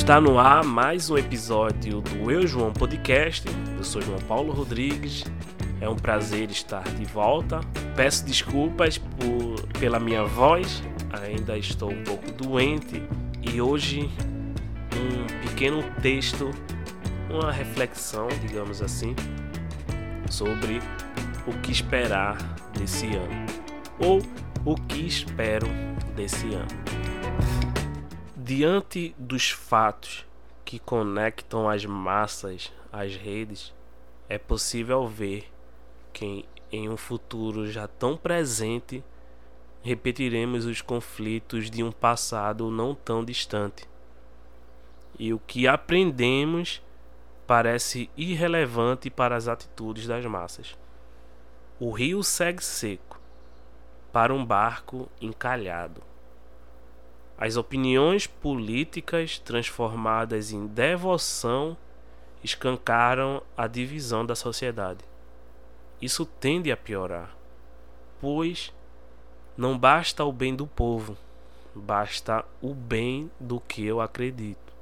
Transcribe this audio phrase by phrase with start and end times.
[0.00, 3.46] Está no ar mais um episódio do Eu João Podcast.
[3.76, 5.24] Eu sou João Paulo Rodrigues.
[5.78, 7.60] É um prazer estar de volta.
[7.94, 10.82] Peço desculpas por, pela minha voz,
[11.12, 13.02] ainda estou um pouco doente
[13.42, 14.10] e hoje
[14.96, 16.50] um pequeno texto,
[17.28, 19.14] uma reflexão, digamos assim,
[20.30, 20.80] sobre
[21.46, 22.38] o que esperar
[22.72, 23.46] desse ano
[23.98, 24.22] ou
[24.64, 25.68] o que espero
[26.16, 27.69] desse ano.
[28.52, 30.26] Diante dos fatos
[30.64, 33.72] que conectam as massas às redes,
[34.28, 35.48] é possível ver
[36.12, 39.04] que em um futuro já tão presente
[39.84, 43.88] repetiremos os conflitos de um passado não tão distante.
[45.16, 46.82] E o que aprendemos
[47.46, 50.76] parece irrelevante para as atitudes das massas.
[51.78, 53.20] O rio segue seco
[54.12, 56.09] para um barco encalhado.
[57.40, 61.74] As opiniões políticas transformadas em devoção
[62.44, 65.02] escancaram a divisão da sociedade.
[66.02, 67.34] Isso tende a piorar,
[68.20, 68.70] pois
[69.56, 71.16] não basta o bem do povo,
[71.74, 74.74] basta o bem do que eu acredito.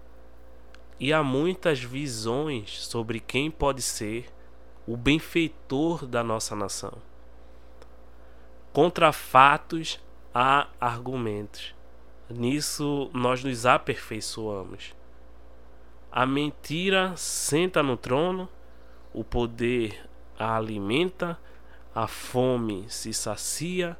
[0.98, 4.26] E há muitas visões sobre quem pode ser
[4.84, 6.94] o benfeitor da nossa nação.
[8.72, 10.00] Contra fatos
[10.34, 11.77] há argumentos
[12.30, 14.94] Nisso nós nos aperfeiçoamos.
[16.12, 18.48] A mentira senta no trono,
[19.12, 21.38] o poder a alimenta,
[21.94, 23.96] a fome se sacia,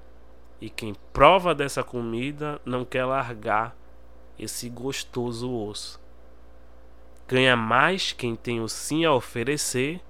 [0.60, 3.76] e quem prova dessa comida não quer largar
[4.38, 6.00] esse gostoso osso.
[7.26, 10.00] Ganha mais quem tem o sim a oferecer,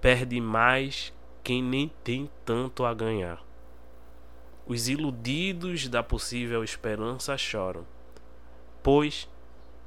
[0.00, 1.12] perde mais
[1.42, 3.45] quem nem tem tanto a ganhar.
[4.66, 7.86] Os iludidos da possível esperança choram,
[8.82, 9.28] pois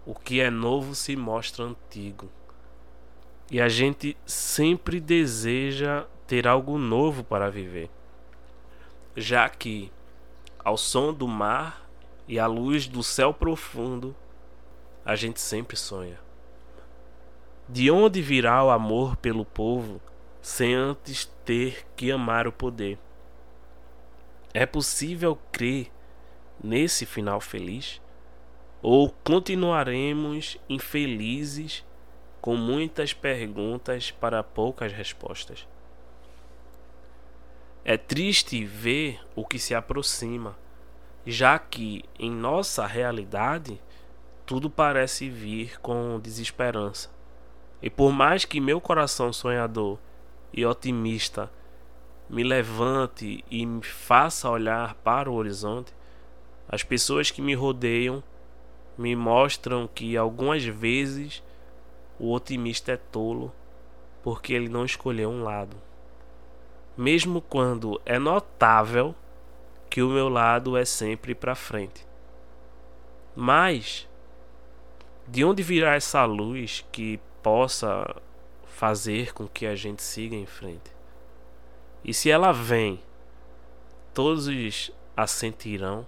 [0.05, 2.29] o que é novo se mostra antigo.
[3.51, 7.89] E a gente sempre deseja ter algo novo para viver,
[9.17, 9.91] já que,
[10.63, 11.89] ao som do mar
[12.25, 14.15] e à luz do céu profundo,
[15.03, 16.19] a gente sempre sonha.
[17.67, 19.99] De onde virá o amor pelo povo
[20.41, 22.97] sem antes ter que amar o poder?
[24.53, 25.91] É possível crer
[26.63, 28.01] nesse final feliz?
[28.81, 31.85] Ou continuaremos infelizes
[32.41, 35.67] com muitas perguntas para poucas respostas?
[37.85, 40.57] É triste ver o que se aproxima,
[41.25, 43.79] já que em nossa realidade
[44.45, 47.09] tudo parece vir com desesperança.
[47.81, 49.99] E por mais que meu coração sonhador
[50.51, 51.51] e otimista
[52.29, 55.93] me levante e me faça olhar para o horizonte,
[56.67, 58.23] as pessoas que me rodeiam
[58.97, 61.41] me mostram que algumas vezes
[62.19, 63.51] o otimista é tolo
[64.21, 65.75] porque ele não escolheu um lado.
[66.95, 69.15] Mesmo quando é notável
[69.89, 72.05] que o meu lado é sempre para frente.
[73.35, 74.07] Mas
[75.27, 78.15] de onde virá essa luz que possa
[78.65, 80.98] fazer com que a gente siga em frente?
[82.03, 82.99] E se ela vem,
[84.13, 86.05] todos a sentirão,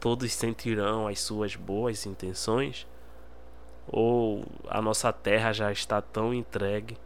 [0.00, 2.86] todos sentirão as suas boas intenções,
[3.86, 6.96] ou a nossa terra já está tão entregue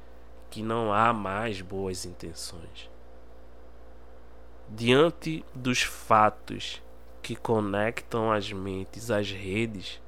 [0.51, 2.91] que não há mais boas intenções.
[4.69, 6.83] Diante dos fatos
[7.23, 10.01] que conectam as mentes às redes,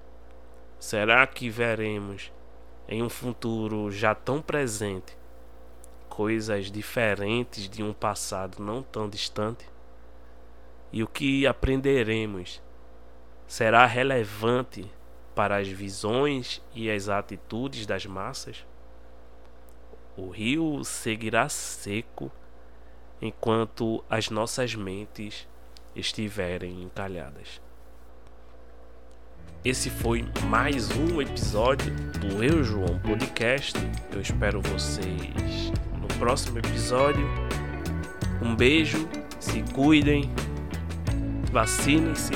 [0.78, 2.33] será que veremos
[2.89, 5.16] em um futuro já tão presente
[6.10, 9.65] coisas diferentes de um passado não tão distante?
[10.93, 12.60] E o que aprenderemos
[13.47, 14.91] será relevante
[15.34, 18.66] para as visões e as atitudes das massas?
[20.16, 22.31] O rio seguirá seco
[23.22, 25.48] enquanto as nossas mentes
[25.94, 27.62] estiverem encalhadas.
[29.65, 33.77] Esse foi mais um episódio do Eu João Podcast.
[34.12, 35.71] Eu espero vocês
[36.21, 37.27] próximo episódio.
[38.43, 39.09] Um beijo,
[39.41, 40.31] se cuidem,
[41.51, 42.34] vacinem-se,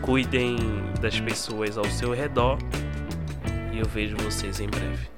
[0.00, 0.56] cuidem
[1.00, 2.58] das pessoas ao seu redor
[3.74, 5.15] e eu vejo vocês em breve.